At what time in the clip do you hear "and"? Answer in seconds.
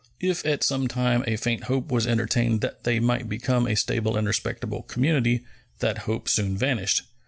4.17-4.25